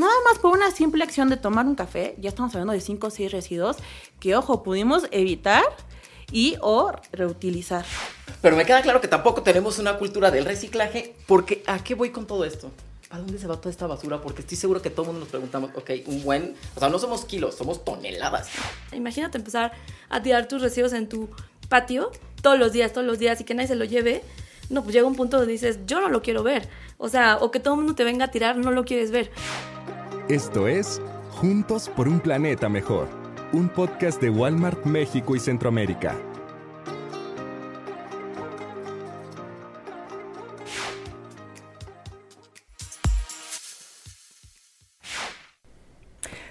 [0.00, 3.06] nada más por una simple acción de tomar un café, ya estamos hablando de 5
[3.06, 3.76] o 6 residuos
[4.18, 5.62] que, ojo, pudimos evitar
[6.32, 7.84] y o reutilizar.
[8.40, 12.10] Pero me queda claro que tampoco tenemos una cultura del reciclaje, porque ¿a qué voy
[12.10, 12.70] con todo esto?
[13.10, 14.20] ¿A dónde se va toda esta basura?
[14.20, 16.98] Porque estoy seguro que todo el mundo nos preguntamos, ok, un buen, o sea, no
[16.98, 18.48] somos kilos, somos toneladas.
[18.92, 19.72] Imagínate empezar
[20.08, 21.28] a tirar tus residuos en tu
[21.68, 22.10] patio
[22.40, 24.22] todos los días, todos los días y que nadie se lo lleve.
[24.70, 26.68] No, pues llega un punto donde dices, yo no lo quiero ver.
[26.96, 29.32] O sea, o que todo el mundo te venga a tirar, no lo quieres ver.
[30.30, 33.08] Esto es Juntos por un Planeta Mejor,
[33.52, 36.14] un podcast de Walmart México y Centroamérica.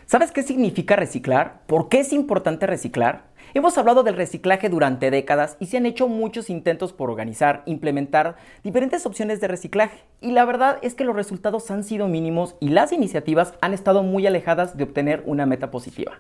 [0.06, 1.62] ¿Sabes qué significa reciclar?
[1.66, 3.30] ¿Por qué es importante reciclar?
[3.56, 8.36] Hemos hablado del reciclaje durante décadas y se han hecho muchos intentos por organizar, implementar
[8.64, 10.04] diferentes opciones de reciclaje.
[10.22, 14.04] Y la verdad es que los resultados han sido mínimos y las iniciativas han estado
[14.04, 16.20] muy alejadas de obtener una meta positiva.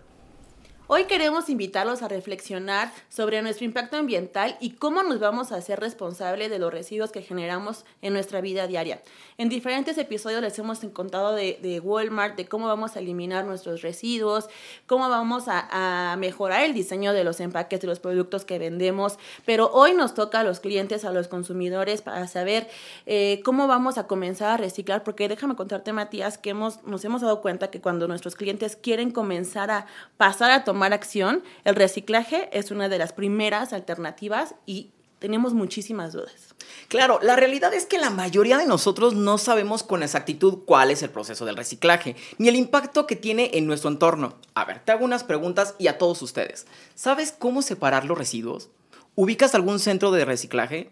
[0.91, 5.79] Hoy queremos invitarlos a reflexionar sobre nuestro impacto ambiental y cómo nos vamos a hacer
[5.79, 8.99] responsables de los residuos que generamos en nuestra vida diaria.
[9.37, 14.49] En diferentes episodios les hemos contado de, Walmart, de cómo vamos a eliminar nuestros residuos,
[14.87, 19.69] cómo vamos a, mejorar el diseño de los empaques de los productos que vendemos, pero
[19.71, 22.67] hoy nos toca a los clientes, a los consumidores, para saber
[23.05, 27.21] eh, cómo vamos a comenzar a reciclar, porque déjame contarte, Matías, que hemos, nos hemos
[27.21, 29.85] dado cuenta que cuando nuestros clientes quieren comenzar a
[30.17, 36.13] pasar a tomar acción, el reciclaje es una de las primeras alternativas y tenemos muchísimas
[36.13, 36.55] dudas.
[36.87, 41.03] Claro, la realidad es que la mayoría de nosotros no sabemos con exactitud cuál es
[41.03, 44.37] el proceso del reciclaje, ni el impacto que tiene en nuestro entorno.
[44.55, 46.65] A ver, te hago unas preguntas y a todos ustedes.
[46.95, 48.69] ¿Sabes cómo separar los residuos?
[49.15, 50.91] ¿Ubicas algún centro de reciclaje?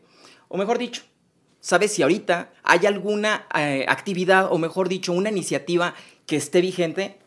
[0.50, 1.04] O mejor dicho,
[1.62, 7.20] ¿sabes si ahorita hay alguna eh, actividad o mejor dicho, una iniciativa que esté vigente?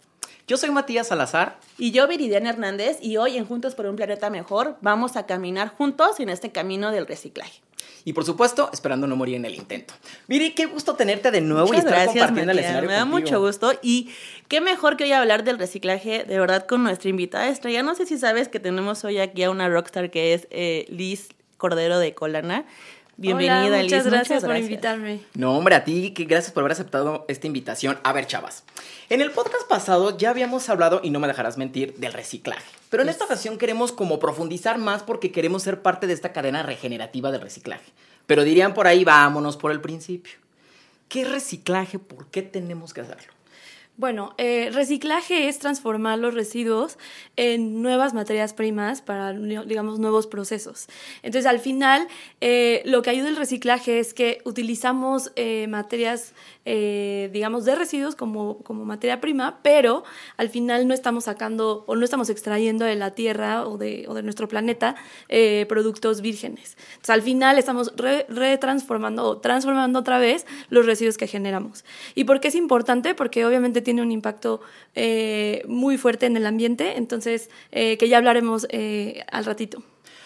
[0.50, 1.60] Yo soy Matías Salazar.
[1.78, 5.68] Y yo, Viridiana Hernández, y hoy en Juntos por un Planeta Mejor vamos a caminar
[5.68, 7.60] juntos en este camino del reciclaje.
[8.04, 9.94] Y por supuesto, esperando no morir en el intento.
[10.26, 12.88] Viri, qué gusto tenerte de nuevo y estar compartiendo el escenario.
[12.88, 13.74] Me da mucho gusto.
[13.80, 14.10] Y
[14.48, 17.84] qué mejor que hoy hablar del reciclaje, de verdad, con nuestra invitada estrella.
[17.84, 21.28] No sé si sabes que tenemos hoy aquí a una rockstar que es eh, Liz
[21.58, 22.64] Cordero de Colana.
[23.20, 25.20] Bienvenida, Hola, muchas Gracias por invitarme.
[25.34, 27.98] No, hombre, a ti, que gracias por haber aceptado esta invitación.
[28.02, 28.64] A ver, chavas.
[29.10, 32.64] En el podcast pasado ya habíamos hablado, y no me dejarás mentir, del reciclaje.
[32.88, 36.62] Pero en esta ocasión queremos como profundizar más porque queremos ser parte de esta cadena
[36.62, 37.92] regenerativa del reciclaje.
[38.26, 40.38] Pero dirían por ahí, vámonos por el principio.
[41.10, 41.98] ¿Qué reciclaje?
[41.98, 43.34] ¿Por qué tenemos que hacerlo?
[44.00, 46.96] Bueno, eh, reciclaje es transformar los residuos
[47.36, 50.86] en nuevas materias primas para, digamos, nuevos procesos.
[51.22, 52.08] Entonces, al final,
[52.40, 56.32] eh, lo que ayuda el reciclaje es que utilizamos eh, materias,
[56.64, 60.04] digamos, de residuos como, como materia prima, pero
[60.36, 64.14] al final no estamos sacando o no estamos extrayendo de la tierra o de, o
[64.14, 64.94] de nuestro planeta
[65.68, 66.76] productos vírgenes.
[66.92, 71.84] Entonces, al final estamos retransformando o transformando otra vez los residuos que generamos.
[72.14, 73.16] ¿Y por qué es importante?
[73.16, 74.60] Porque obviamente tiene un impacto
[74.94, 79.82] eh, muy fuerte en el ambiente, entonces eh, que ya hablaremos eh, al ratito.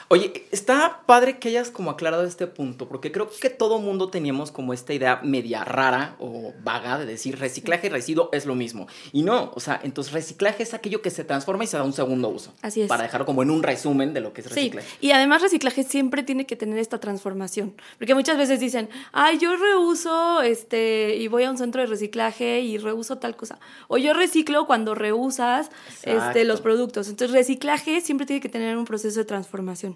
[0.08, 4.52] Oye, está padre que hayas como aclarado este punto, porque creo que todo mundo teníamos
[4.52, 8.86] como esta idea media rara o vaga de decir reciclaje y residuo es lo mismo.
[9.12, 11.92] Y no, o sea, entonces reciclaje es aquello que se transforma y se da un
[11.92, 12.52] segundo uso.
[12.62, 12.88] Así es.
[12.88, 14.88] Para dejarlo como en un resumen de lo que es reciclaje.
[14.88, 19.38] Sí, y además reciclaje siempre tiene que tener esta transformación, porque muchas veces dicen, ay,
[19.38, 23.58] yo reuso este, y voy a un centro de reciclaje y reuso tal cosa.
[23.88, 25.70] O yo reciclo cuando reusas
[26.02, 27.08] este, los productos.
[27.08, 29.93] Entonces reciclaje siempre tiene que tener un proceso de transformación.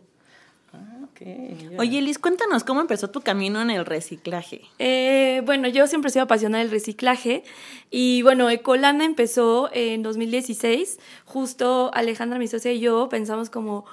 [1.79, 4.62] Oye, Liz, cuéntanos cómo empezó tu camino en el reciclaje.
[4.79, 7.43] Eh, bueno, yo siempre he sido apasionada del reciclaje
[7.91, 10.99] y bueno, Ecolana empezó en 2016.
[11.25, 13.84] Justo Alejandra, mi socia y yo pensamos como,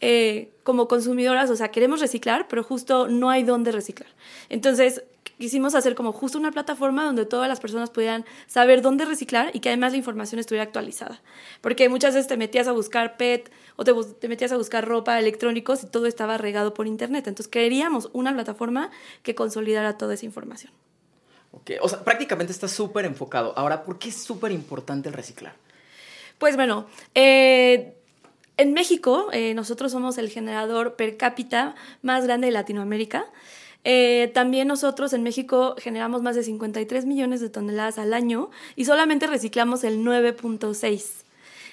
[0.00, 4.10] eh, como consumidoras, o sea, queremos reciclar, pero justo no hay dónde reciclar.
[4.48, 5.02] Entonces,
[5.38, 9.60] quisimos hacer como justo una plataforma donde todas las personas pudieran saber dónde reciclar y
[9.60, 11.20] que además la información estuviera actualizada.
[11.60, 15.84] Porque muchas veces te metías a buscar PET o te, metías a buscar ropa, electrónicos
[15.84, 17.26] y todo estaba regado por internet.
[17.26, 18.90] Entonces queríamos una plataforma
[19.22, 20.72] que consolidara toda esa información.
[21.52, 23.54] Ok, o sea, prácticamente está súper enfocado.
[23.56, 25.54] Ahora, ¿por qué es súper importante el reciclar?
[26.38, 27.94] Pues bueno, eh,
[28.58, 33.26] en México eh, nosotros somos el generador per cápita más grande de Latinoamérica.
[33.88, 38.84] Eh, también nosotros en México generamos más de 53 millones de toneladas al año y
[38.84, 41.04] solamente reciclamos el 9.6.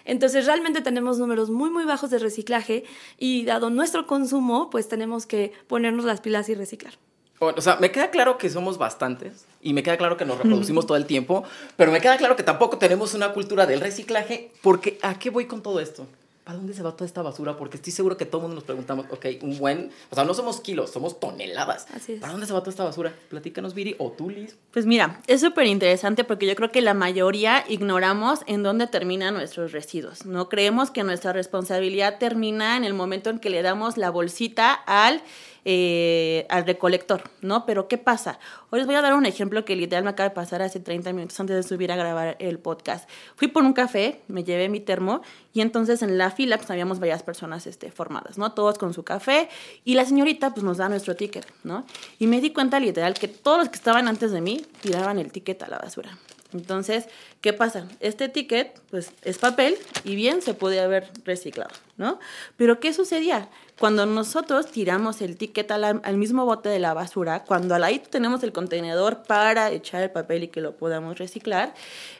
[0.05, 2.83] Entonces realmente tenemos números muy muy bajos de reciclaje
[3.17, 6.93] y dado nuestro consumo, pues tenemos que ponernos las pilas y reciclar.
[7.39, 10.85] O sea, me queda claro que somos bastantes y me queda claro que nos reproducimos
[10.85, 11.43] todo el tiempo,
[11.77, 15.47] pero me queda claro que tampoco tenemos una cultura del reciclaje, porque ¿a qué voy
[15.47, 16.05] con todo esto?
[16.43, 17.55] ¿Para dónde se va toda esta basura?
[17.55, 20.33] Porque estoy seguro que todo el mundo nos preguntamos, ok, un buen, o sea, no
[20.33, 21.87] somos kilos, somos toneladas.
[21.93, 22.19] Así es.
[22.19, 23.13] ¿Para dónde se va toda esta basura?
[23.29, 24.57] Platícanos, Viri, o tú, Liz.
[24.71, 29.35] Pues mira, es súper interesante porque yo creo que la mayoría ignoramos en dónde terminan
[29.35, 30.25] nuestros residuos.
[30.25, 34.73] No creemos que nuestra responsabilidad termina en el momento en que le damos la bolsita
[34.73, 35.21] al
[35.65, 37.65] eh, al recolector, ¿no?
[37.65, 38.39] Pero ¿qué pasa?
[38.69, 41.13] Hoy les voy a dar un ejemplo que literal me acaba de pasar hace 30
[41.13, 43.09] minutos antes de subir a grabar el podcast.
[43.35, 45.21] Fui por un café, me llevé mi termo
[45.53, 48.51] y entonces en la fila pues habíamos varias personas este, formadas, ¿no?
[48.51, 49.49] Todos con su café
[49.85, 51.85] y la señorita pues nos da nuestro ticket, ¿no?
[52.19, 55.31] Y me di cuenta literal que todos los que estaban antes de mí tiraban el
[55.31, 56.17] ticket a la basura.
[56.53, 57.07] Entonces,
[57.41, 57.87] ¿qué pasa?
[57.99, 62.19] Este ticket, pues, es papel y bien se puede haber reciclado, ¿no?
[62.57, 63.49] Pero ¿qué sucedía?
[63.79, 68.43] Cuando nosotros tiramos el ticket al, mismo bote de la basura, cuando al ahí tenemos
[68.43, 71.73] el contenedor para echar el papel y que lo podamos reciclar,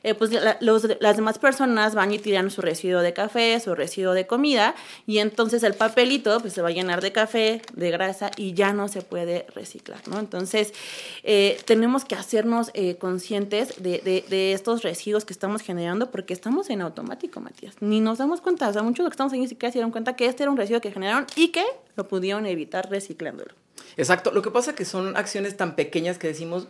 [0.04, 4.28] eh, pues las demás personas van y tiran su residuo de café, su residuo de
[4.28, 8.54] comida, y entonces el papelito pues, se va a llenar de café, de grasa, y
[8.54, 10.20] ya no se puede reciclar, ¿no?
[10.20, 10.74] Entonces,
[11.24, 16.82] eh, tenemos que hacernos eh, conscientes de estos residuos que estamos generando porque estamos en
[16.82, 17.76] automático, Matías.
[17.80, 19.80] Ni nos damos cuenta, o sea, muchos de los que estamos ahí ni siquiera se
[19.80, 23.54] dieron cuenta que este era un residuo que generaron y que lo pudieron evitar reciclándolo.
[23.98, 26.68] Exacto, lo que pasa es que son acciones tan pequeñas que decimos, "Eh,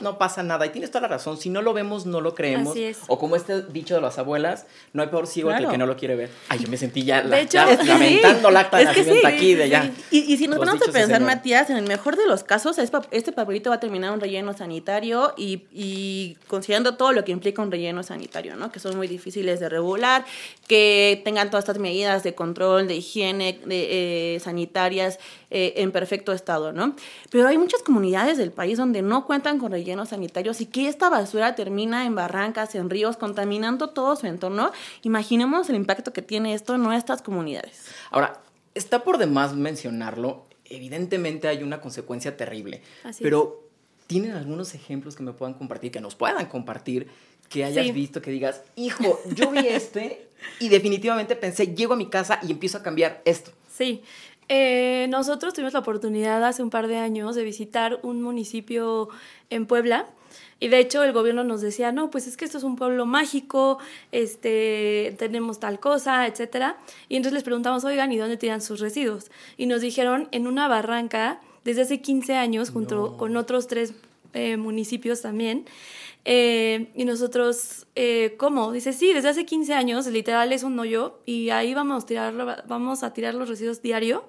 [0.00, 0.64] no pasa nada.
[0.66, 2.72] Y tienes toda la razón, si no lo vemos, no lo creemos.
[2.72, 2.98] Así es.
[3.08, 5.72] O como este dicho de las abuelas, no hay peor ciego que el Claro.
[5.72, 6.30] que no lo quiere ver.
[6.48, 7.88] Ay, yo me sentí ya, la, De hecho, ya es que sí.
[7.88, 9.90] lamentando la acta de Es que sí, aquí de ya.
[10.10, 11.20] Y, y si nos ponemos a pensar.
[11.22, 14.14] Matías, en el mejor de los casos, es pa- este papelito va a terminar en
[14.14, 18.70] un relleno sanitario y, y considerando todo lo que implica un relleno sanitario, ¿no?
[18.72, 20.24] Que son muy difíciles de regular,
[20.66, 25.18] que tengan todas estas medidas de control, de higiene, de, eh, sanitarias
[25.50, 26.94] eh, en perfecto estado, ¿no?
[27.30, 31.08] Pero hay muchas comunidades del país donde no cuentan con rellenos sanitarios y que esta
[31.08, 34.70] basura termina en barrancas, en ríos, contaminando todo su entorno.
[35.02, 37.86] Imaginemos el impacto que tiene esto en nuestras comunidades.
[38.10, 38.42] Ahora,
[38.74, 43.64] está por demás mencionarlo, evidentemente hay una consecuencia terrible, Así pero
[44.06, 47.08] ¿tienen algunos ejemplos que me puedan compartir, que nos puedan compartir,
[47.48, 47.92] que hayas Sí.
[47.92, 50.28] visto, que digas, hijo, yo vi este
[50.60, 53.52] y definitivamente pensé, llego a mi casa y empiezo a cambiar esto?
[53.72, 54.02] Sí.
[54.48, 59.08] Eh, nosotros tuvimos la oportunidad hace un par de años de visitar un municipio
[59.50, 60.06] en Puebla.
[60.60, 63.06] Y de hecho el gobierno nos decía, no, pues es que esto es un pueblo
[63.06, 63.78] mágico,
[64.10, 66.76] este, tenemos tal cosa, etcétera.
[67.08, 69.30] Y entonces les preguntamos, oigan, ¿y dónde tiran sus residuos?
[69.56, 73.94] Y nos dijeron, en una barranca, desde hace 15 años, junto con otros tres
[74.32, 75.66] eh, municipios también.
[76.24, 78.72] Eh, y nosotros, eh, ¿cómo?
[78.72, 82.64] Dice, sí, desde hace 15 años, literal es un hoyo y ahí vamos a tirar,
[82.66, 84.26] vamos a tirar los residuos diario.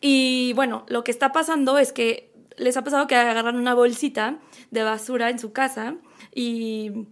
[0.00, 4.38] Y bueno, lo que está pasando es que les ha pasado que agarran una bolsita
[4.70, 5.96] de basura en su casa
[6.34, 7.08] y,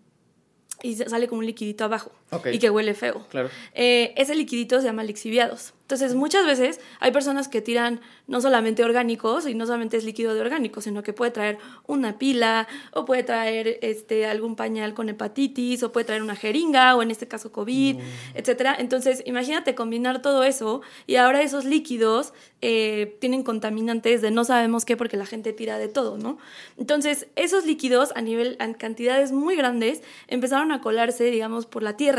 [0.83, 2.13] y sale como un liquidito abajo
[2.53, 3.25] Y que huele feo.
[3.31, 3.51] Claro.
[3.75, 5.75] Eh, ese liquidito se llama lixiviados.
[5.87, 10.35] Entonces, muchas veces hay personas que tiran no solamente orgánicos y no solamente es líquido
[10.35, 15.09] de orgánicos, sino que puede traer una pila o puede traer este, algún pañal con
[15.09, 18.01] hepatitis o puede traer una jeringa o en este caso COVID,
[18.35, 18.75] etcétera.
[18.77, 22.33] Entonces, imagínate combinar todo eso y ahora esos líquidos
[22.63, 26.39] eh, tienen contaminantes de no sabemos qué porque la gente tira de todo, ¿no?
[26.79, 31.97] Entonces, esos líquidos a nivel, en cantidades muy grandes empezaron a colarse, digamos, por la
[31.97, 32.16] tierra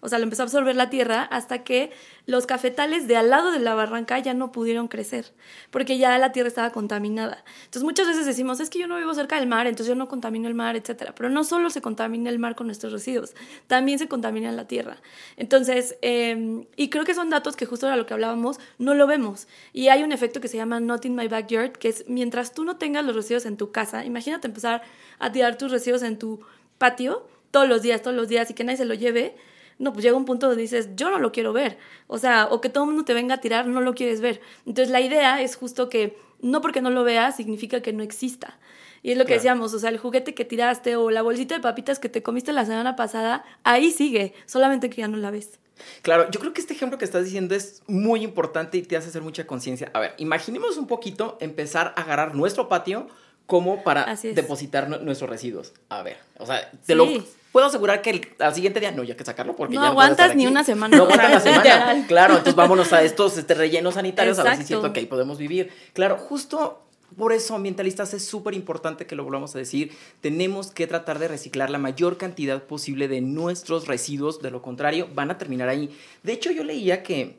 [0.00, 1.90] o sea, lo empezó a absorber la tierra hasta que
[2.26, 5.32] los cafetales de al lado de la barranca ya no pudieron crecer,
[5.70, 7.44] porque ya la tierra estaba contaminada.
[7.64, 10.08] Entonces muchas veces decimos, es que yo no vivo cerca del mar, entonces yo no
[10.08, 11.14] contamino el mar, etcétera.
[11.16, 13.34] Pero no solo se contamina el mar con nuestros residuos,
[13.66, 14.98] también se contamina la tierra.
[15.36, 19.06] Entonces, eh, y creo que son datos que justo era lo que hablábamos, no lo
[19.06, 19.48] vemos.
[19.72, 22.64] Y hay un efecto que se llama Not in my backyard, que es mientras tú
[22.64, 24.82] no tengas los residuos en tu casa, imagínate empezar
[25.18, 26.40] a tirar tus residuos en tu
[26.78, 29.34] patio todos los días, todos los días y que nadie se lo lleve
[29.78, 31.78] no, pues llega un punto donde dices, yo no lo quiero ver.
[32.08, 34.40] O sea, o que todo el mundo te venga a tirar, no lo quieres ver.
[34.66, 38.58] Entonces la idea es justo que no porque no lo veas significa que no exista.
[39.02, 39.38] Y es lo que Claro.
[39.38, 42.52] decíamos, o sea, el juguete que tiraste o la bolsita de papitas que te comiste
[42.52, 45.60] la semana pasada, ahí sigue, solamente que ya no la ves.
[46.02, 49.10] Claro, yo creo que este ejemplo que estás diciendo es muy importante y te hace
[49.10, 49.92] hacer mucha conciencia.
[49.94, 53.06] A ver, imaginemos un poquito empezar a agarrar nuestro patio
[53.48, 55.72] como para depositar nu- nuestros residuos.
[55.88, 56.94] A ver, o sea, te Sí.
[56.94, 57.08] lo
[57.50, 59.88] puedo asegurar que el- al siguiente día no, ya hay que sacarlo porque No ya
[59.88, 60.94] aguantas estar ni una semana.
[60.96, 62.04] No aguantas la semana.
[62.06, 64.80] Claro, entonces vámonos a estos este, rellenos sanitarios a ver si es Exacto.
[64.82, 65.72] cierto que ahí podemos vivir.
[65.94, 66.84] Claro, justo
[67.16, 69.92] por eso, ambientalistas, es súper importante que lo volvamos a decir.
[70.20, 74.42] Tenemos que tratar de reciclar la mayor cantidad posible de nuestros residuos.
[74.42, 75.88] De lo contrario, van a terminar ahí.
[76.22, 77.38] De hecho, yo leía que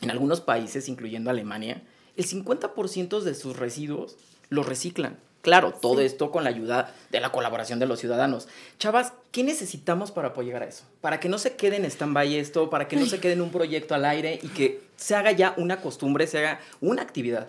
[0.00, 1.80] en algunos países, incluyendo Alemania,
[2.16, 4.16] el 50% de sus residuos
[4.50, 5.16] los reciclan.
[5.42, 8.48] Claro, todo esto con la ayuda de la colaboración de los ciudadanos.
[8.78, 10.84] Chavas, ¿qué necesitamos para apoyar a eso?
[11.00, 13.50] Para que no se quede en stand-by esto, para que no se quede en un
[13.50, 17.48] proyecto al aire y que se haga ya una costumbre, se haga una actividad.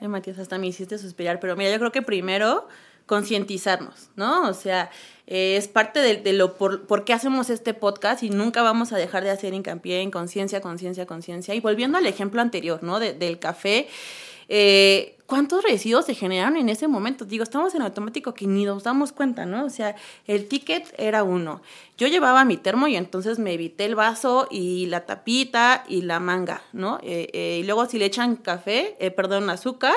[0.00, 2.68] Ay, Matías, hasta me hiciste suspirar, pero mira, yo creo que primero
[3.06, 4.48] concientizarnos, ¿no?
[4.48, 4.90] O sea,
[5.26, 8.96] eh, es parte de, lo por, por, qué hacemos este podcast y nunca vamos a
[8.96, 11.54] dejar de hacer hincapié en conciencia, conciencia, conciencia.
[11.54, 12.98] Y volviendo al ejemplo anterior, ¿no?
[12.98, 13.88] del café,
[14.48, 17.24] eh, ¿cuántos residuos se generaron en ese momento?
[17.24, 19.64] Digo, estamos en automático que ni nos damos cuenta, ¿no?
[19.64, 21.60] O sea, el ticket era uno.
[21.98, 26.20] Yo llevaba mi termo y entonces me evité el vaso y la tapita y la
[26.20, 26.98] manga, ¿no?
[27.02, 29.94] Eh, eh, y luego si le echan café, perdón, azúcar,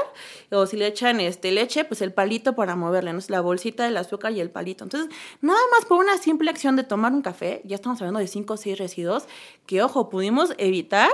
[0.50, 3.20] o si le echan este, leche, pues el palito para moverle, ¿no?
[3.28, 4.86] La bolsita del azúcar y el palito.
[4.86, 5.10] Entonces,
[5.42, 8.54] nada más por una simple acción de tomar un café, ya estamos hablando de cinco
[8.54, 9.26] o seis residuos
[9.66, 11.10] que, ojo, pudimos evitar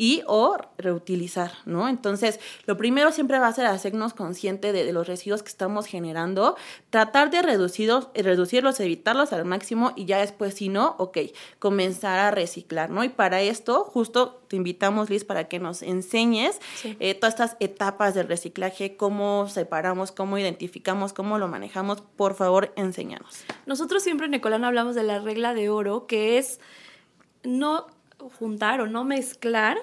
[0.00, 1.88] y o reutilizar, ¿no?
[1.88, 6.56] Entonces, lo primero siempre va a ser hacernos consciente de, los residuos que estamos generando,
[6.88, 11.18] tratar de reducirlos, reducirlos, evitarlos al máximo y ya después, si no, ok,
[11.58, 13.02] comenzar a reciclar, ¿no?
[13.02, 18.14] Y para esto, justo te invitamos, Liz, para que nos enseñes eh, todas estas etapas
[18.14, 22.02] del reciclaje, cómo separamos, cómo identificamos, cómo lo manejamos.
[22.02, 23.42] Por favor, enséñanos.
[23.66, 26.60] Nosotros siempre en Ecolano hablamos de la regla de oro, que es
[27.42, 27.86] no
[28.38, 29.78] juntar o no mezclar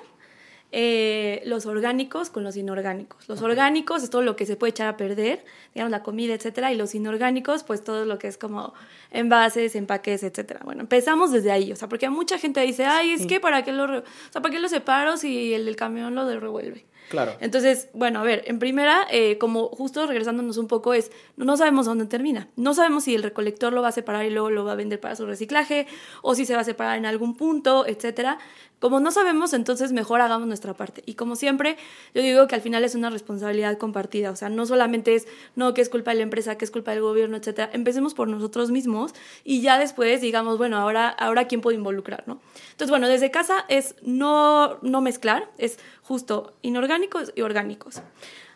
[0.77, 3.29] eh, los orgánicos con los inorgánicos.
[3.29, 6.73] Los orgánicos es todo lo que se puede echar a perder, digamos la comida, etcétera,
[6.73, 8.73] y los inorgánicos, pues todo lo que es como
[9.11, 10.59] envases, empaques, etcétera.
[10.65, 13.71] Bueno, empezamos desde ahí, o sea, porque mucha gente dice, ay, es que para qué
[13.71, 16.83] lo, o sea, para qué lo separo si el del camión lo revuelve.
[17.09, 17.35] Claro.
[17.39, 21.85] Entonces, bueno, a ver, en primera, eh, como justo regresándonos un poco, es no sabemos
[21.85, 22.47] dónde termina.
[22.55, 24.99] No sabemos si el recolector lo va a separar y luego lo va a vender
[24.99, 25.87] para su reciclaje,
[26.21, 28.39] o si se va a separar en algún punto, etcétera.
[28.79, 31.01] Como no sabemos, entonces mejor hagamos nuestra parte.
[31.05, 31.77] Y como siempre,
[32.13, 34.31] yo digo que al final es una responsabilidad compartida.
[34.31, 36.91] O sea, no solamente es, no, que es culpa de la empresa, que es culpa
[36.91, 37.69] del gobierno, etcétera.
[37.73, 42.39] Empecemos por nosotros mismos y ya después digamos, bueno, ahora, ahora quién puede involucrar, ¿no?
[42.71, 48.01] Entonces, bueno, desde casa es no, no mezclar, es justo inorgánicos y orgánicos.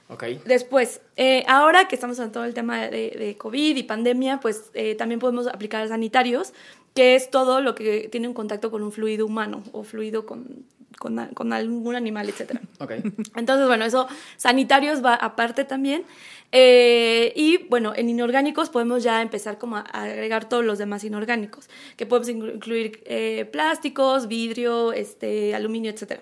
[0.08, 0.42] Okay.
[0.46, 4.72] Después, eh, ahora que estamos en todo el tema de, de COVID y pandemia, pues
[4.74, 6.54] eh, también podemos aplicar sanitarios,
[6.96, 10.66] que es todo lo que tiene un contacto con un fluido humano o fluido con,
[11.00, 12.60] con, con algún animal, etc.
[12.80, 13.02] Okay.
[13.36, 16.04] Entonces, bueno, eso sanitarios va aparte también.
[16.52, 21.70] Eh, y bueno, en inorgánicos podemos ya empezar como a agregar todos los demás inorgánicos,
[21.96, 26.22] que podemos incluir eh, plásticos, vidrio, este, aluminio, etc.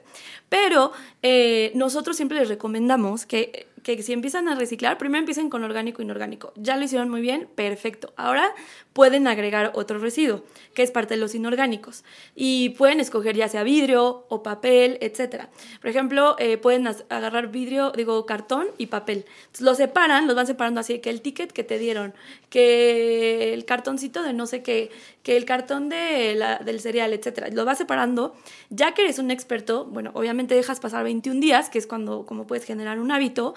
[0.50, 0.92] Pero
[1.22, 6.02] eh, nosotros siempre les recomendamos que que si empiezan a reciclar, primero empiecen con orgánico
[6.02, 6.52] e inorgánico.
[6.58, 8.14] Ya lo hicieron muy bien, perfecto.
[8.18, 8.54] Ahora
[8.98, 10.42] pueden agregar otro residuo,
[10.74, 12.04] que es parte de los inorgánicos.
[12.34, 15.50] Y pueden escoger ya sea vidrio o papel, etc.
[15.80, 19.26] Por ejemplo, eh, pueden agarrar vidrio, digo, cartón y papel.
[19.42, 22.16] Entonces, los separan, los van separando así, que el ticket que te dieron,
[22.50, 24.90] que el cartoncito de no sé qué,
[25.22, 27.50] que el cartón de la, del cereal, etc.
[27.54, 28.34] Lo vas separando.
[28.72, 32.48] Ya que eres un experto, bueno, obviamente dejas pasar 21 días, que es cuando como
[32.48, 33.54] puedes generar un hábito,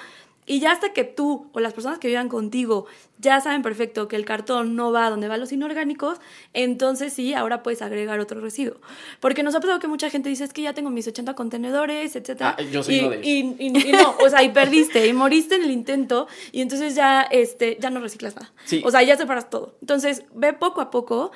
[0.50, 2.86] y ya hasta que tú o las personas que vivan contigo
[3.18, 6.18] ya saben perfecto que el cartón no va donde van los inorgánicos,
[6.54, 8.74] entonces sí, ahora puedes agregar otro residuo.
[9.20, 12.16] Porque nos ha pasado que mucha gente dice, es que ya tengo mis 80 contenedores,
[12.16, 12.40] etc.
[12.40, 13.84] Ah, yo soy y, uno de ellos.
[13.84, 17.78] Y, no, o sea, y perdiste, y moriste en el intento, y entonces ya, este,
[17.78, 18.52] ya no reciclas nada.
[18.64, 18.82] Sí.
[18.84, 19.76] O sea, ya separas todo.
[19.82, 21.30] Entonces, ve poco a poco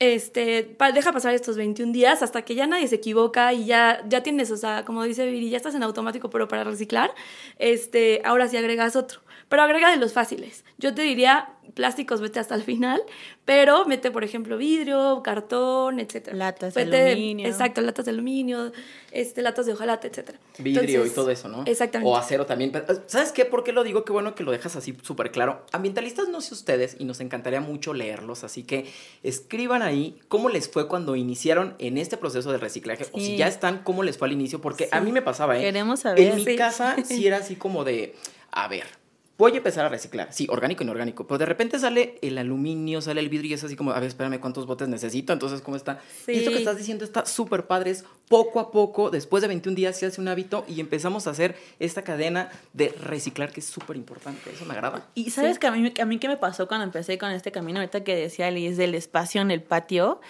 [0.00, 4.22] este, deja pasar estos 21 días hasta que ya nadie se equivoca y ya, ya
[4.22, 7.14] tienes, o sea, como dice Viri, ya estás en automático, pero para reciclar,
[7.58, 9.20] este, ahora sí agregas otro.
[9.50, 10.64] Pero agrega de los fáciles.
[10.78, 13.02] Yo te diría, plásticos vete hasta el final,
[13.44, 16.28] pero mete, por ejemplo, vidrio, cartón, etc.
[16.34, 17.48] Latas de aluminio.
[17.48, 18.70] Exacto, latas de aluminio,
[19.10, 20.36] este, latas de hojalata, etc.
[20.58, 21.64] Vidrio y todo eso, ¿no?
[21.66, 22.08] Exactamente.
[22.08, 22.70] O acero también.
[23.06, 23.44] ¿Sabes qué?
[23.44, 24.04] ¿Por qué lo digo?
[24.04, 25.66] Qué bueno que lo dejas así súper claro.
[25.72, 28.86] Ambientalistas no sé ustedes y nos encantaría mucho leerlos, así que
[29.24, 33.48] escriban ahí cómo les fue cuando iniciaron en este proceso de reciclaje o si ya
[33.48, 35.62] están, cómo les fue al inicio, porque a mí me pasaba, ¿eh?
[35.62, 36.20] Queremos saber.
[36.20, 38.14] En mi casa sí era así como de,
[38.52, 38.99] a ver,
[39.40, 40.32] voy a empezar a reciclar.
[40.32, 41.26] Sí, orgánico y inorgánico.
[41.26, 44.08] Pero de repente sale el aluminio, sale el vidrio y es así como, a ver,
[44.08, 45.32] espérame, ¿cuántos botes necesito?
[45.32, 45.98] Entonces, ¿cómo está?
[46.28, 47.90] Y esto que estás diciendo está súper padre.
[47.90, 51.30] Es poco a poco, después de 21 días, se hace un hábito y empezamos a
[51.30, 54.50] hacer esta cadena de reciclar que es súper importante.
[54.52, 55.08] Eso me agrada.
[55.14, 57.80] Y sabes que a mí, a mí qué me pasó cuando empecé con este camino,
[57.80, 60.20] ahorita que decía Liz del espacio en el patio.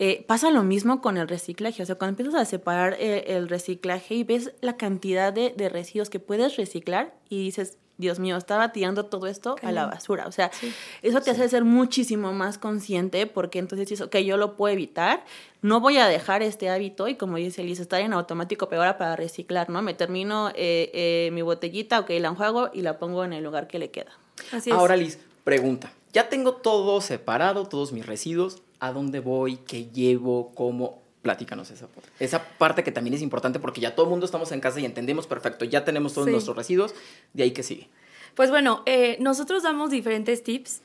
[0.00, 1.82] Eh, pasa lo mismo con el reciclaje.
[1.82, 5.68] O sea, cuando empiezas a separar el, el reciclaje y ves la cantidad de, de
[5.68, 10.26] residuos que puedes reciclar y dices, Dios mío, estaba tirando todo esto a la basura.
[10.28, 10.72] O sea, Sí.
[11.02, 15.24] eso te hace ser muchísimo más consciente porque entonces dices, ok, yo lo puedo evitar,
[15.62, 18.98] no voy a dejar este hábito y como dice Liz, estar en automático, pero ahora
[18.98, 19.82] para reciclar, ¿no?
[19.82, 23.66] Me termino eh, eh, mi botellita, ok, la enjuago y la pongo en el lugar
[23.66, 24.12] que le queda.
[24.52, 24.76] Así es.
[24.76, 25.92] Ahora, Liz, pregunta.
[26.12, 28.62] Ya tengo todo separado, todos mis residuos.
[28.80, 29.56] ¿A dónde voy?
[29.56, 30.52] ¿Qué llevo?
[30.54, 31.02] ¿Cómo?
[31.22, 32.08] Platícanos esa parte.
[32.20, 34.84] Esa parte que también es importante porque ya todo el mundo estamos en casa y
[34.84, 35.64] entendemos perfecto.
[35.64, 36.32] Ya tenemos todos Sí.
[36.32, 36.94] nuestros residuos.
[37.32, 37.88] De ahí que sigue.
[38.34, 40.80] Pues bueno, eh, nosotros damos diferentes tips.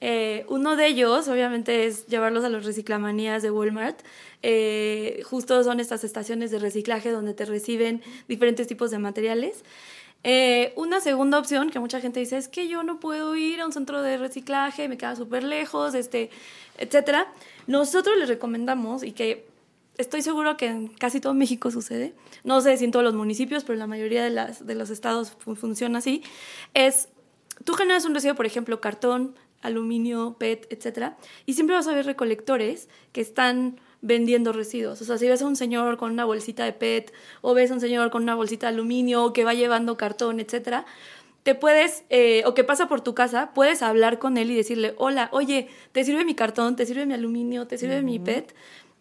[0.00, 3.98] Eh, uno de ellos, obviamente, es llevarlos a los reciclamanías de Walmart.
[4.42, 9.64] Eh, justo son estas estaciones de reciclaje donde te reciben diferentes tipos de materiales.
[10.22, 13.66] Eh, una segunda opción que mucha gente dice es que yo no puedo ir a
[13.66, 16.30] un centro de reciclaje, me queda súper lejos, este,
[16.76, 17.26] etcétera.
[17.66, 19.47] Nosotros les recomendamos y que
[19.98, 22.14] estoy seguro que en casi todo México sucede,
[22.44, 24.90] no sé si en todos los municipios, pero en la mayoría de, las, de los
[24.90, 26.22] estados fu- funciona así,
[26.74, 27.08] es,
[27.64, 32.06] tú generas un residuo, por ejemplo, cartón, aluminio, PET, etcétera, y siempre vas a ver
[32.06, 35.02] recolectores que están vendiendo residuos.
[35.02, 37.74] O sea, si ves a un señor con una bolsita de PET o ves a
[37.74, 40.86] un señor con una bolsita de aluminio que va llevando cartón, etcétera,
[41.42, 44.94] te puedes, eh, o que pasa por tu casa, puedes hablar con él y decirle,
[44.98, 46.76] hola, oye, ¿te sirve mi cartón?
[46.76, 47.66] ¿Te sirve mi aluminio?
[47.66, 48.54] ¿Te sirve mi PET?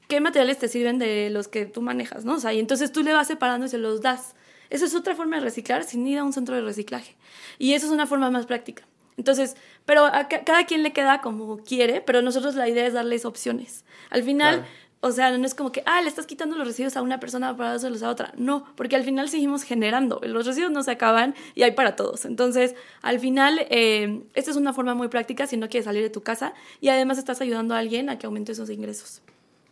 [0.08, 2.24] ¿Qué materiales te sirven de los que tú manejas?
[2.26, 2.36] ¿no?
[2.36, 4.36] O sea, y entonces tú le vas separando y se los das.
[4.70, 7.16] Esa es otra forma de reciclar sin ir a un centro de reciclaje.
[7.58, 8.84] Y eso es una forma más práctica.
[9.18, 12.94] Entonces, pero a ca- cada quien le queda como quiere, pero nosotros la idea es
[12.94, 13.84] darles opciones.
[14.12, 14.70] Al final, Claro.
[15.02, 17.56] o sea, no es como que, ah, le estás quitando los residuos a una persona
[17.58, 18.32] para dárselos a otra.
[18.38, 20.20] No, porque al final seguimos generando.
[20.24, 22.26] Los residuos no se acaban y hay para todos.
[22.26, 26.10] Entonces, al final, eh, esta es una forma muy práctica si no quieres salir de
[26.12, 29.22] tu casa y además estás ayudando a alguien a que aumente sus ingresos.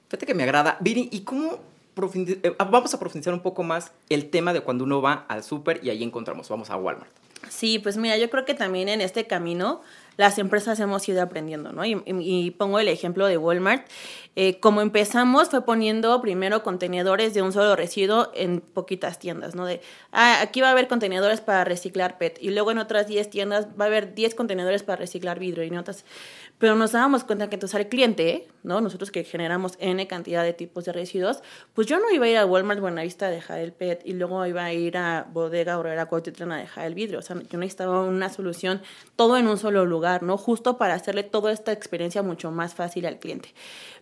[0.08, 0.78] Fíjate que me agrada.
[0.80, 1.60] Viri, ¿y cómo
[2.16, 5.80] eh, vamos a profundizar un poco más el tema de cuando uno va al súper
[5.84, 7.10] y ahí encontramos, vamos a Walmart?
[7.50, 9.82] Sí, pues mira, yo creo que también en este camino
[10.18, 11.86] las empresas hemos ido aprendiendo, ¿no?
[11.86, 13.88] Y, pongo el ejemplo de Walmart.
[14.38, 19.66] Eh, como empezamos fue poniendo primero contenedores de un solo residuo en poquitas tiendas, ¿no?
[19.66, 19.82] De,
[20.12, 23.68] ah, aquí va a haber contenedores para reciclar PET y luego en otras 10 tiendas
[23.80, 26.06] va a haber 10 contenedores para reciclar vidrio y en otras...
[26.58, 28.80] Pero nos dábamos cuenta que entonces al cliente, ¿no?
[28.80, 31.42] Nosotros que generamos N cantidad de tipos de residuos,
[31.74, 34.46] pues yo no iba a ir a Walmart Buenavista a dejar el PET y luego
[34.46, 37.20] iba a ir a Bodega Obrera Cuautitlán a dejar el vidrio.
[37.20, 38.82] O sea, yo necesitaba una solución
[39.16, 40.38] todo en un solo lugar, ¿no?
[40.38, 43.54] Justo para hacerle toda esta experiencia mucho más fácil al cliente.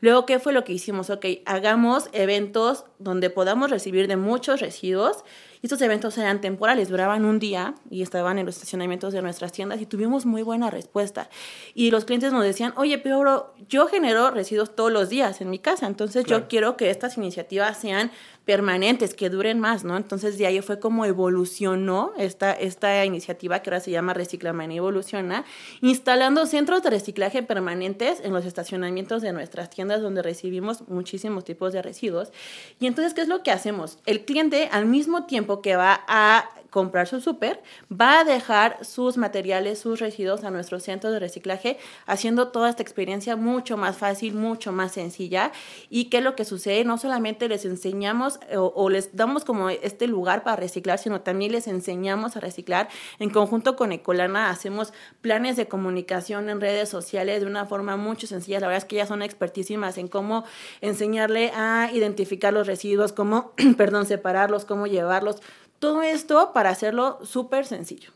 [0.01, 1.09] Luego, ¿qué fue lo que hicimos?
[1.09, 5.23] Ok, hagamos eventos donde podamos recibir de muchos residuos.
[5.61, 9.53] Y estos eventos eran temporales, duraban un día y estaban en los estacionamientos de nuestras
[9.53, 11.29] tiendas y tuvimos muy buena respuesta.
[11.73, 15.49] Y los clientes nos decían, oye, pero bro, yo genero residuos todos los días en
[15.49, 16.43] mi casa, entonces Claro.
[16.43, 18.11] yo quiero que estas iniciativas sean
[18.45, 19.95] permanentes, que duren más, ¿no?
[19.95, 25.45] Entonces de ahí fue como evolucionó esta, esta iniciativa que ahora se llama Reciclamanía Evoluciona,
[25.81, 31.73] instalando centros de reciclaje permanentes en los estacionamientos de nuestras tiendas donde recibimos muchísimos tipos
[31.73, 32.31] de residuos.
[32.79, 33.99] Y entonces, ¿qué es lo que hacemos?
[34.05, 39.15] El cliente al mismo tiempo que va a comprar su súper, va a dejar sus
[39.15, 41.77] materiales, sus residuos a nuestro centro de reciclaje,
[42.07, 45.51] haciendo toda esta experiencia mucho más fácil, mucho más sencilla.
[45.91, 46.83] ¿Y qué es lo que sucede?
[46.83, 51.51] No solamente les enseñamos o, o les damos como este lugar para reciclar, sino también
[51.51, 52.89] les enseñamos a reciclar.
[53.19, 58.27] En conjunto con Ecolana hacemos planes de comunicación en redes sociales de una forma mucho
[58.27, 58.59] sencilla.
[58.59, 60.43] La verdad es que ellas son expertísimas en cómo
[60.81, 65.41] enseñarle a identificar los residuos, cómo, perdón, separarlos, cómo llevarlos.
[65.79, 68.11] Todo esto para hacerlo súper sencillo.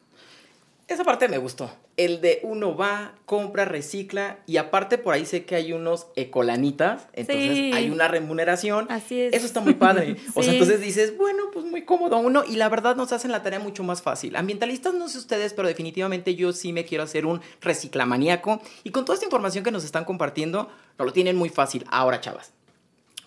[0.88, 1.70] Esa parte me gustó.
[1.98, 7.08] El de uno va, compra, recicla y aparte por ahí sé que hay unos ecolanitas,
[7.12, 7.72] entonces Sí.
[7.74, 8.86] hay una remuneración.
[8.90, 9.34] Así es.
[9.34, 10.16] Eso está muy padre.
[10.36, 13.44] O sea, entonces dices, bueno, pues muy cómodo uno y la verdad nos hacen la
[13.44, 14.38] tarea mucho más fácil.
[14.38, 19.04] Ambientalistas no sé ustedes, pero definitivamente yo sí me quiero hacer un reciclamaníaco y con
[19.04, 21.84] toda esta información que nos están compartiendo, nos lo tienen muy fácil.
[21.90, 22.54] Ahora, chavas.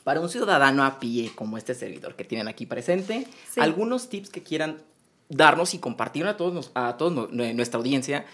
[0.03, 3.61] Para un ciudadano a pie como este servidor que tienen aquí presente, Sí.
[3.61, 4.79] algunos tips que quieran
[5.30, 8.26] darnos y compartir a todos, nos- a todos nuestra audiencia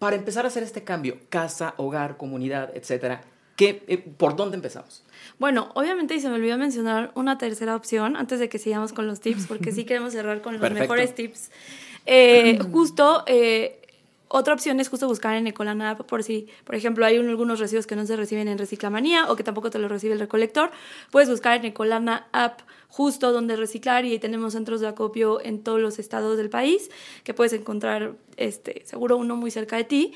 [0.00, 3.20] para empezar a hacer este cambio, casa, hogar, comunidad, etcétera.
[3.56, 5.02] ¿Qué, eh, ¿Por dónde empezamos?
[5.40, 9.06] Bueno, obviamente, y se me olvidó mencionar una tercera opción antes de que sigamos con
[9.08, 10.82] los tips, porque sí queremos cerrar con los Perfecto.
[10.82, 11.50] mejores tips.
[12.06, 13.80] Eh, justo, eh,
[14.28, 17.86] otra opción es justo buscar en Ecolana por si, por ejemplo, hay un- algunos residuos
[17.86, 20.70] que no se reciben en Reciclamanía o que tampoco te los recibe el recolector.
[21.10, 25.62] Puedes buscar en Ecolana App justo donde reciclar y ahí tenemos centros de acopio en
[25.62, 26.90] todos los estados del país
[27.24, 30.12] que puedes encontrar, este, seguro uno muy cerca de ti.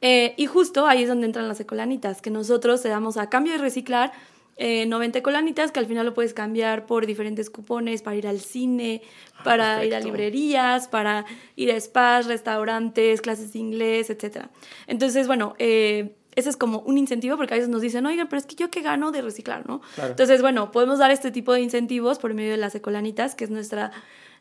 [0.00, 3.52] Eh, y justo ahí es donde entran las ecolanitas, que nosotros te damos a cambio
[3.52, 4.12] de reciclar
[4.56, 8.40] eh, 90 colanitas que al final lo puedes cambiar por diferentes cupones para ir al
[8.40, 9.02] cine,
[9.44, 14.46] para ir a librerías, para ir a spas, restaurantes, clases de inglés, etc.
[14.86, 18.40] Entonces, bueno, eh, ese es como un incentivo porque a veces nos dicen, oigan, pero
[18.40, 19.80] es que yo qué gano de reciclar, ¿no?
[19.94, 20.10] Claro.
[20.10, 23.50] Entonces, bueno, podemos dar este tipo de incentivos por medio de las ecolanitas, que es
[23.50, 23.92] nuestra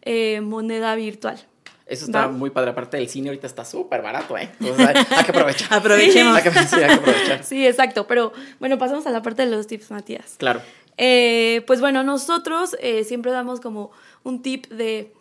[0.02, 1.40] eh, moneda virtual.
[1.86, 2.32] Eso está Va.
[2.32, 2.72] muy padre.
[2.72, 4.50] Aparte, el cine ahorita está súper barato, ¿eh?
[4.60, 5.68] Entonces, hay, hay que aprovechar.
[5.74, 6.36] Aprovechemos.
[6.36, 7.44] Hay que, sí, hay que aprovechar.
[7.44, 8.08] Sí, exacto.
[8.08, 10.36] Pero bueno, pasamos a la parte de los tips, Matías.
[10.38, 10.62] Claro.
[10.98, 13.92] Eh, pues bueno, nosotros eh, siempre damos como
[14.24, 15.14] un tip de...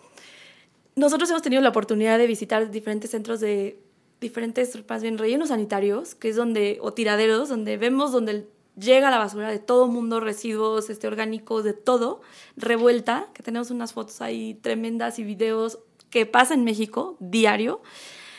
[0.96, 3.78] Nosotros hemos tenido la oportunidad de visitar diferentes centros de
[4.20, 8.46] diferentes, más bien, rellenos sanitarios, que es donde, o tiraderos, donde vemos donde
[8.76, 12.22] llega la basura de todo mundo, residuos este, orgánicos, de todo,
[12.56, 15.78] revuelta, que tenemos unas fotos ahí tremendas y videos
[16.14, 17.82] que pasa en México diario.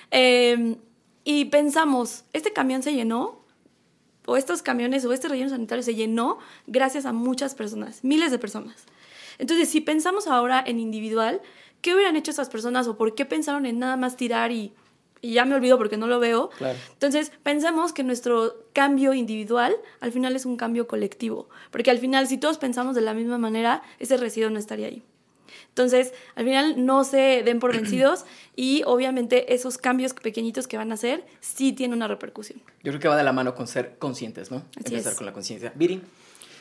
[0.09, 0.77] Eh,
[1.25, 3.43] y pensamos, este camión se llenó
[4.25, 8.39] o estos camiones o este relleno sanitario se llenó gracias a muchas personas, miles de
[8.39, 8.85] personas.
[9.39, 11.41] Entonces, si pensamos ahora en individual,
[11.81, 14.71] ¿qué hubieran hecho esas personas o por qué pensaron en nada más tirar y,
[15.19, 16.51] y ya me olvido porque no lo veo?
[16.57, 16.79] Claro.
[16.93, 22.25] Entonces, pensamos que nuestro cambio individual al final es un cambio colectivo, porque al final
[22.25, 25.03] si todos pensamos de la misma manera, ese residuo no estaría ahí.
[25.69, 30.91] Entonces, al final no se den por vencidos y obviamente esos cambios pequeñitos que van
[30.91, 32.59] a hacer sí tienen una repercusión.
[32.83, 34.57] Yo creo que va de la mano con ser conscientes, ¿no?
[34.77, 35.17] Así Empezar es.
[35.17, 35.71] con la conciencia.
[35.75, 36.01] Viri.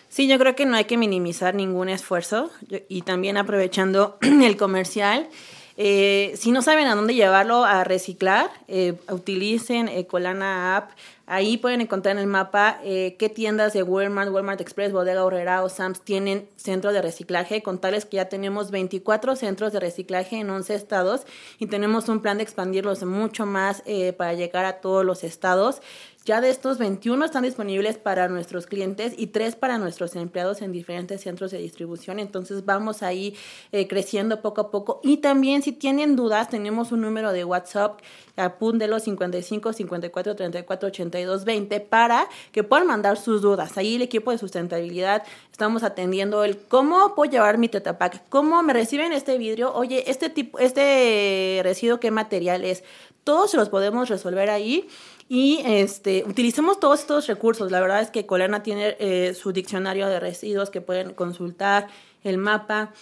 [0.09, 4.57] Sí, yo creo que no hay que minimizar ningún esfuerzo Yo- y también aprovechando el
[4.57, 5.29] comercial.
[5.77, 10.91] eh, si no saben a dónde llevarlo a reciclar, eh, utilicen Ecolana App.
[11.27, 15.65] Ahí pueden encontrar en el mapa eh, qué tiendas de Walmart, Walmart Express, Bodega Horrera
[15.65, 17.63] o Sam's tienen centro de reciclaje.
[17.63, 21.23] Con tales que ya tenemos 24 centros de reciclaje en 11 estados
[21.59, 25.81] y tenemos un plan de expandirlos mucho más eh, para llegar a todos los estados.
[26.27, 30.73] Ya de estos 21 están disponibles para nuestros clientes y 3 para nuestros empleados en
[30.73, 32.19] diferentes centros de distribución.
[32.19, 33.37] Entonces vamos ahí
[33.73, 35.01] eh, creciendo poco a poco.
[35.05, 38.01] Y también si tienen dudas, tenemos un número de WhatsApp,
[38.37, 43.77] apúntelo 55 54 34 82 20 para que puedan mandar sus dudas.
[43.77, 48.73] Ahí el equipo de sustentabilidad estamos atendiendo el cómo puedo llevar mi tetapac, cómo me
[48.73, 52.83] reciben este vidrio, oye, este tipo, este residuo, ¿qué material es?
[53.25, 54.89] Todos los podemos resolver ahí.
[55.29, 57.71] Y este, utilicemos todos estos recursos.
[57.71, 61.89] La verdad es que Colana tiene eh, su diccionario de residuos que pueden consultar,
[62.23, 62.93] el mapa.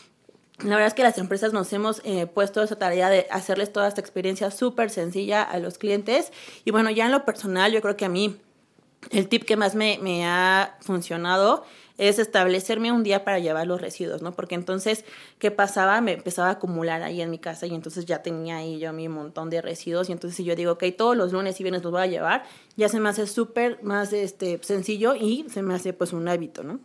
[0.58, 3.88] La verdad es que las empresas nos hemos eh, puesto esa tarea de hacerles toda
[3.88, 6.32] esta experiencia súper sencilla a los clientes.
[6.64, 8.36] Y bueno, ya en lo personal, yo creo que a mí
[9.10, 11.64] el tip que más me, me ha funcionado
[12.08, 14.32] es establecerme un día para llevar los residuos, ¿no?
[14.32, 15.04] Porque entonces,
[15.38, 16.00] ¿qué pasaba?
[16.00, 19.08] Me empezaba a acumular ahí en mi casa y entonces ya tenía ahí yo mi
[19.08, 21.92] montón de residuos y entonces si yo digo, ok, todos los lunes y viernes los
[21.92, 22.42] voy a llevar,
[22.76, 26.64] ya se me hace súper más este, sencillo y se me hace pues un hábito,
[26.64, 26.80] ¿no?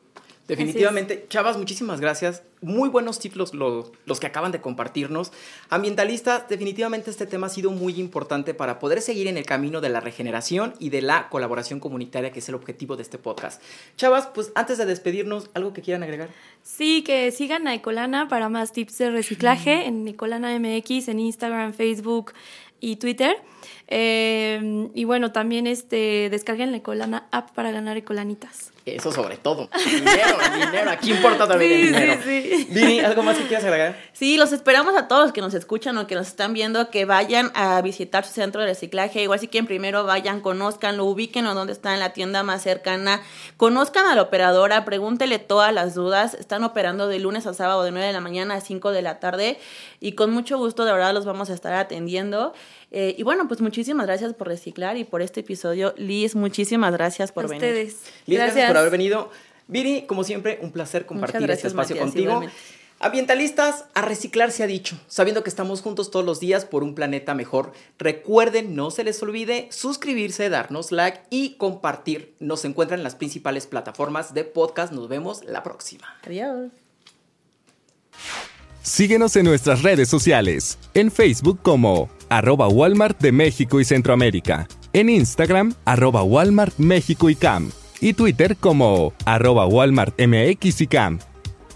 [0.48, 2.42] Definitivamente, chavas, muchísimas gracias.
[2.62, 5.34] Muy buenos tips los, los, los que acaban de compartirnos.
[5.70, 9.90] Ambientalistas, definitivamente este tema ha sido muy importante para poder seguir en el camino de
[9.90, 13.62] la regeneración y de la colaboración comunitaria, que es el objetivo de este podcast.
[13.98, 16.30] Chavas, pues antes de despedirnos, ¿algo que quieran agregar?
[16.64, 21.74] Sí, que sigan a Ecolana para más tips de reciclaje en Ecolana MX, en Instagram,
[21.74, 22.32] Facebook
[22.80, 23.36] y Twitter.
[23.90, 28.72] Eh, y bueno, también este, descarguen la Ecolana app para ganar Ecolanitas.
[28.95, 29.69] Eso sobre todo.
[29.86, 30.91] Dinero, dinero.
[30.91, 32.21] Aquí importa también el dinero.
[32.23, 32.67] sí, sí.
[32.69, 33.97] Vini, ¿algo más que quieras agregar?
[34.13, 37.06] Sí, los esperamos a todos los que nos escuchan o que nos están viendo que
[37.06, 39.21] vayan a visitar su centro de reciclaje.
[39.21, 43.21] Igual si quieren primero vayan, conozcanlo, ubíquenlo donde está en la tienda más cercana.
[43.58, 46.34] Conozcan a la operadora, pregúntele todas las dudas.
[46.34, 49.19] Están operando de lunes a sábado de 9 de la mañana a 5 de la
[49.19, 49.60] tarde
[50.00, 52.54] y con mucho gusto de verdad los vamos a estar atendiendo.
[52.91, 55.93] Eh, y bueno, pues muchísimas gracias por reciclar y por este episodio.
[55.97, 57.63] Liz, muchísimas gracias por a venir.
[57.63, 57.97] ustedes.
[58.26, 58.67] Liz, gracias.
[58.67, 59.30] por haber venido.
[59.67, 62.32] Viri, como siempre, un placer compartir gracias, este espacio Matías, contigo.
[62.32, 62.56] igualmente.
[63.00, 66.95] Ambientalistas, a reciclar se ha dicho, sabiendo que estamos juntos todos los días por un
[66.95, 67.71] planeta mejor.
[68.00, 72.34] Recuerden, no se les olvide suscribirse, darnos like y compartir.
[72.39, 74.91] Nos encuentran en las principales plataformas de podcast.
[74.93, 76.08] Nos vemos la próxima.
[76.26, 76.71] Adiós.
[78.88, 85.10] Síguenos en nuestras redes sociales, en Facebook como arroba Walmart de México y Centroamérica, en
[85.10, 87.69] Instagram arroba Walmart México y Cam,
[88.00, 91.19] y Twitter como arroba Walmart MX y Cam.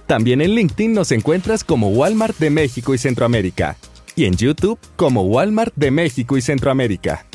[0.07, 3.75] También en LinkedIn nos encuentras como Walmart de México y Centroamérica,
[4.15, 7.25] y en YouTube como Walmart de México y Centroamérica.